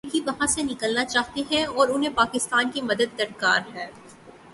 امریکی 0.03 0.19
وہاں 0.25 0.45
سے 0.47 0.63
نکلنا 0.63 1.03
چاہتے 1.05 1.41
ہیں 1.51 1.63
اور 1.65 1.89
انہیں 1.89 2.13
پاکستان 2.15 2.71
کی 2.71 2.81
مدد 2.81 3.17
درکار 3.17 3.61
ہے۔ 3.73 3.87